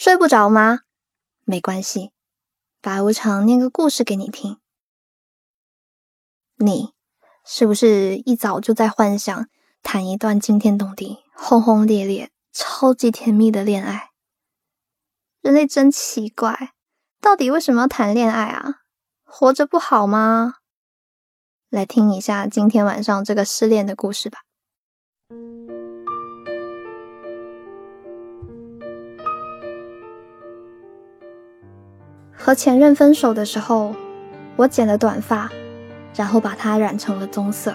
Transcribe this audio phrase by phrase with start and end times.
[0.00, 0.80] 睡不着吗？
[1.44, 2.12] 没关系，
[2.80, 4.58] 白无常念个故事给你听。
[6.56, 6.94] 你
[7.44, 9.46] 是不是一早就在幻想
[9.82, 14.12] 谈一段惊天动地、轰轰烈烈、超级甜蜜的恋爱？
[15.42, 16.72] 人类真奇怪，
[17.20, 18.76] 到底为什么要谈恋爱啊？
[19.22, 20.54] 活着不好吗？
[21.68, 24.38] 来听一下今天晚上这个失恋的故事吧。
[32.42, 33.94] 和前任分手的时候，
[34.56, 35.50] 我剪了短发，
[36.16, 37.74] 然后把它染成了棕色。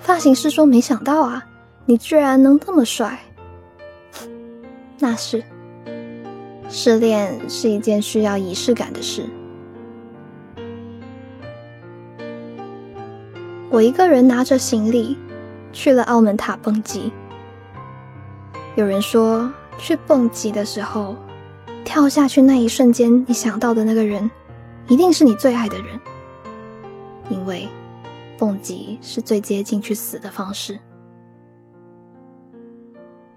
[0.00, 1.44] 发型师说：“没想到啊，
[1.84, 3.20] 你居然能这么帅。
[4.98, 5.44] ”那是，
[6.70, 9.26] 失恋是一件需要仪式感的事。
[13.68, 15.16] 我一个人拿着行李
[15.72, 17.12] 去了澳门塔蹦极。
[18.76, 21.14] 有人说，去蹦极的时候。
[21.90, 24.30] 跳下去那一瞬间，你想到的那个人，
[24.86, 25.86] 一定是你最爱的人，
[27.28, 27.68] 因为
[28.38, 30.78] 蹦极是最接近去死的方式。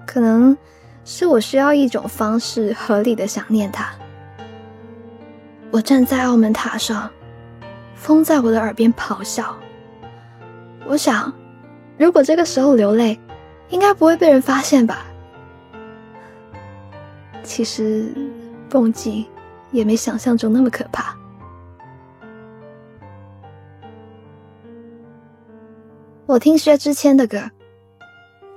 [0.06, 0.56] 可能
[1.04, 3.90] 是我需要一种方式合理的想念他。
[5.72, 7.10] 我站在澳门塔上，
[7.96, 9.56] 风在我的耳边咆哮。
[10.86, 11.34] 我想，
[11.98, 13.20] 如果这个时候流泪，
[13.70, 15.08] 应该不会被人发现吧。
[17.42, 18.14] 其实，
[18.74, 19.28] 蹦极
[19.72, 21.16] 也没想象中那么可怕。
[26.26, 27.38] 我听薛之谦的歌，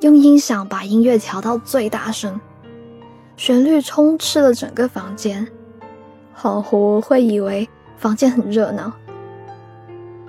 [0.00, 2.40] 用音响把音乐调到最大声，
[3.36, 5.46] 旋律充斥了整个房间，
[6.34, 8.90] 恍惚会以为房间很热闹。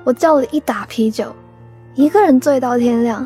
[0.04, 1.34] 我叫了一打啤酒，
[1.94, 3.26] 一个人醉到天亮，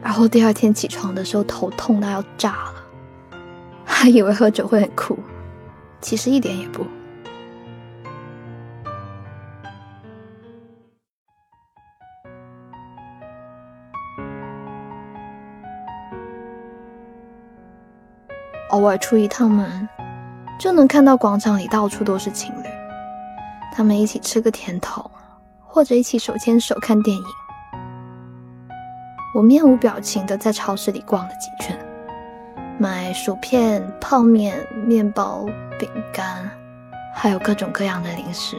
[0.00, 2.74] 然后第二天起床的时候头痛到要炸了。
[3.84, 5.18] 还以为喝酒会很酷，
[6.00, 6.86] 其实一点也不。
[18.70, 19.88] 偶尔出一趟门，
[20.58, 22.66] 就能看到广场里到处都是情侣，
[23.72, 25.10] 他们一起吃个甜筒，
[25.66, 27.24] 或者一起手牵手看电影。
[29.34, 31.76] 我面无表情的在超市里逛了几圈。
[32.80, 35.44] 买薯片、泡面、面包、
[35.78, 36.50] 饼干，
[37.14, 38.56] 还有各种各样的零食，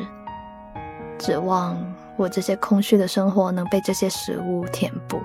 [1.18, 1.76] 指望
[2.16, 5.20] 我这些空虚的生活能被这些食物填补。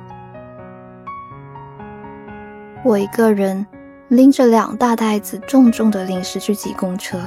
[2.83, 3.67] 我一个人
[4.09, 7.19] 拎着两大袋子重重的零食去挤公车，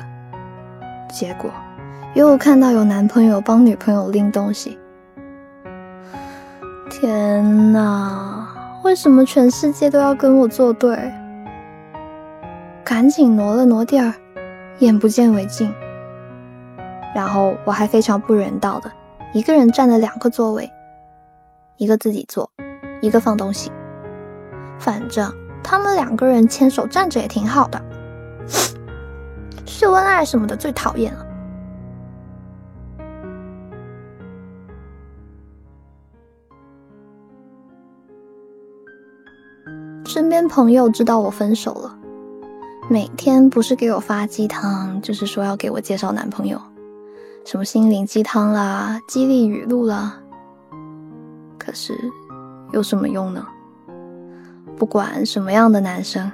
[1.08, 1.52] 结果
[2.16, 4.80] 又看到有男朋友帮女朋友拎东西。
[6.90, 8.48] 天哪，
[8.84, 11.14] 为什么全世界都要跟我作对？
[12.90, 14.16] 赶紧挪了挪地儿，
[14.80, 15.72] 眼不见为净。
[17.14, 18.92] 然后我还非常不人道的，
[19.32, 20.68] 一个人占了两个座位，
[21.78, 22.50] 一个自己坐，
[23.00, 23.72] 一个放东西。
[24.80, 25.32] 反正
[25.64, 27.80] 他们两个人牵手站着也挺好的。
[29.68, 31.28] 秀恩爱什么的最讨厌了。
[40.08, 41.99] 身边朋友知道我分手了。
[42.92, 46.60] 每天不是给我发鸡汤，就是说要给我介绍男朋友，
[47.46, 50.20] 什么心灵鸡汤啦、激励语录啦。
[51.60, 51.94] 可是
[52.72, 53.46] 有什么用呢？
[54.76, 56.32] 不管什么样的男生，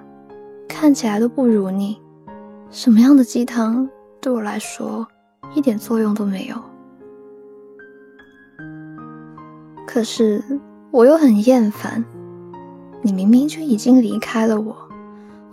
[0.66, 2.02] 看起来都不如你。
[2.72, 3.90] 什么样的鸡汤
[4.22, 5.06] 对我来说
[5.54, 6.56] 一点作用都没有。
[9.86, 10.42] 可是
[10.90, 12.02] 我又很厌烦，
[13.02, 14.84] 你明明就已经离开了我。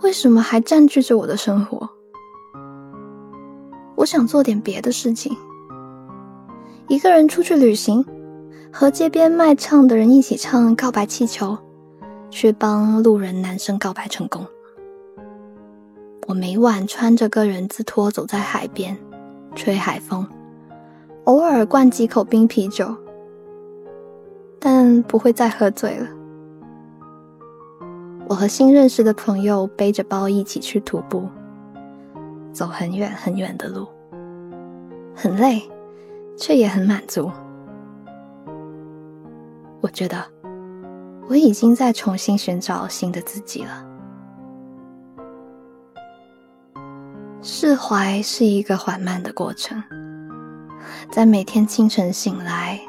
[0.03, 1.89] 为什么还占据着我的生活？
[3.95, 5.33] 我想做点别的事情，
[6.89, 8.05] 一个人出去旅行，
[8.69, 11.51] 和街边卖唱的人一起唱《告白气球》，
[12.29, 14.45] 去帮路人男生告白成功。
[16.27, 18.97] 我每晚穿着个人字拖走在海边，
[19.55, 20.27] 吹海风，
[21.23, 22.93] 偶尔灌几口冰啤酒，
[24.59, 26.07] 但不会再喝醉了。
[28.33, 31.29] 我和新认识的朋友背着包一起去徒步，
[32.51, 33.87] 走很远很远的路，
[35.15, 35.61] 很累，
[36.35, 37.31] 却也很满足。
[39.81, 40.25] 我觉得
[41.29, 43.85] 我已经在重新寻找新的自己了。
[47.43, 49.79] 释怀是一个缓慢的过程，
[51.11, 52.79] 在每天清晨醒来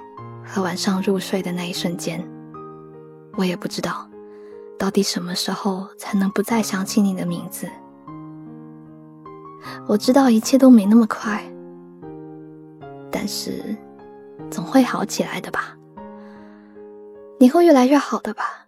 [0.43, 2.26] 和晚上入睡的那一瞬间，
[3.37, 4.08] 我也不知道。
[4.78, 7.68] 到底什么时候才能不再想起你的名字，
[9.86, 11.42] 我知道一切都没那么快，
[13.10, 13.76] 但是
[14.50, 15.76] 总会好起来的吧？
[17.38, 18.66] 你会越来越好的吧？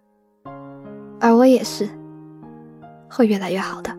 [1.19, 1.87] 而我也是，
[3.09, 3.95] 会越来越好的。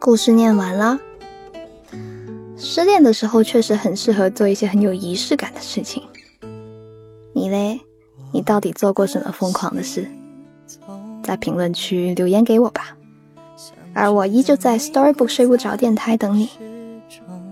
[0.00, 0.98] 故事念完了。
[2.62, 6.02] 失恋的时候确实很适合做一些很有仪式感的事情。
[7.32, 7.80] 你嘞？
[8.32, 10.06] 你到底做过什么疯狂的事？
[11.22, 12.94] 在评论区留言给我吧。
[13.94, 16.50] 而我依旧在 Storybook 睡不着电台等你。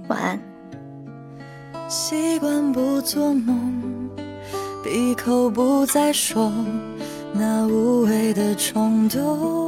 [0.08, 0.38] 晚安。
[1.88, 4.10] 习惯不做梦，
[4.84, 6.52] 闭口不再说
[7.32, 9.67] 那无谓的冲动。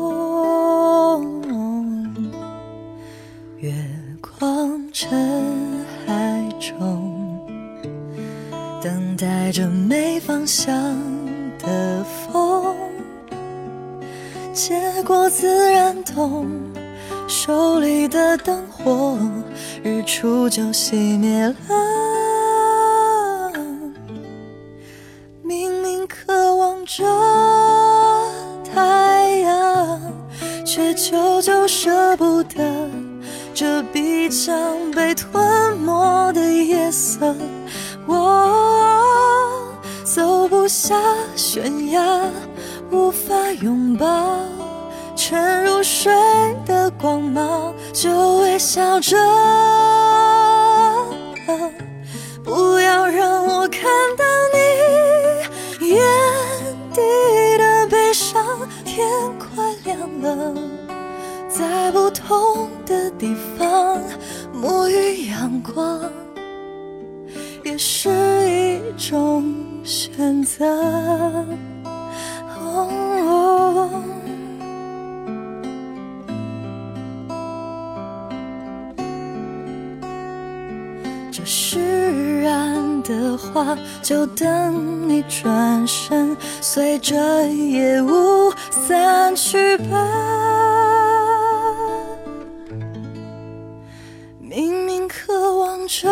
[10.71, 10.97] 方向
[11.59, 12.77] 的风。
[14.53, 16.47] 结果自然懂，
[17.27, 19.19] 手里的灯火，
[19.83, 21.55] 日出就熄灭了。
[25.43, 27.05] 明明渴望着
[28.73, 30.01] 太阳，
[30.65, 32.63] 却久久舍不得。
[33.53, 34.55] 这必将
[34.93, 37.35] 被吞没的夜色，
[40.71, 40.95] 下
[41.35, 42.01] 悬崖，
[42.93, 44.39] 无法拥抱
[45.17, 46.13] 沉入水
[46.65, 49.17] 的光芒，就微笑着，
[52.45, 53.83] 不要让我看
[54.17, 54.25] 到
[55.81, 55.99] 你眼
[56.95, 57.01] 底
[57.59, 58.41] 的悲伤。
[58.85, 59.09] 天
[59.41, 60.55] 快亮了。
[61.49, 64.01] 在不同的地方
[64.55, 66.01] 沐浴阳光，
[67.65, 68.09] 也是
[68.49, 69.60] 一种
[69.91, 70.65] 选择。
[81.33, 87.17] 这释然的话，就等你转身，随着
[87.49, 90.07] 夜雾散去吧。
[94.39, 96.09] 明明渴望着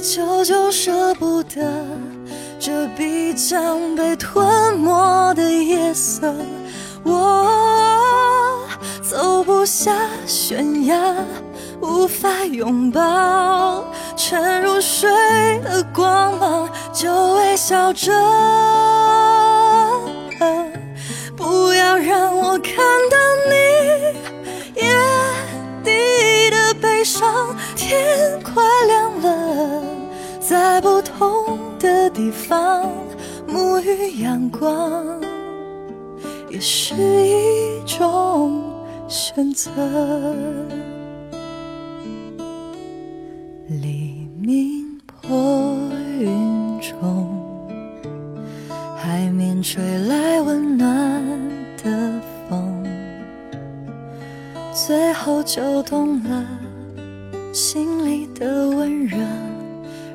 [0.00, 1.60] 久久舍不得
[2.60, 6.32] 这必将被吞没的夜色。
[7.04, 8.66] 我
[9.02, 9.92] 走不下
[10.26, 11.14] 悬崖，
[11.80, 13.84] 无法拥抱
[14.16, 15.10] 沉入水
[15.64, 18.12] 的光芒，就微笑着，
[21.36, 22.76] 不要让我看
[23.10, 23.16] 到
[23.48, 23.54] 你
[24.80, 24.94] 眼
[25.82, 27.56] 底的悲伤。
[27.74, 28.62] 天快，
[30.48, 32.90] 在不同的地方
[33.46, 35.20] 沐浴阳光，
[36.48, 38.62] 也是一种
[39.08, 39.70] 选择。
[43.68, 45.76] 黎明破
[46.18, 47.28] 云中，
[48.96, 51.22] 海面吹来温暖
[51.84, 52.18] 的
[52.48, 52.86] 风，
[54.72, 56.42] 最后就懂了。
[57.52, 57.87] 心，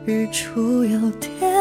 [0.06, 1.53] 日出有点。